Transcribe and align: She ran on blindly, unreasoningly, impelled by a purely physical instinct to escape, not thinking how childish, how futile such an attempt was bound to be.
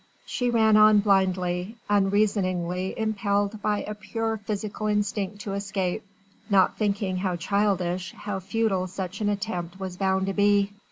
She 0.25 0.49
ran 0.49 0.77
on 0.77 0.97
blindly, 1.01 1.77
unreasoningly, 1.87 2.95
impelled 2.97 3.61
by 3.61 3.83
a 3.83 3.93
purely 3.93 4.39
physical 4.39 4.87
instinct 4.87 5.41
to 5.41 5.53
escape, 5.53 6.03
not 6.49 6.75
thinking 6.75 7.17
how 7.17 7.35
childish, 7.35 8.11
how 8.13 8.39
futile 8.39 8.87
such 8.87 9.21
an 9.21 9.29
attempt 9.29 9.79
was 9.79 9.97
bound 9.97 10.25
to 10.25 10.33
be. 10.33 10.71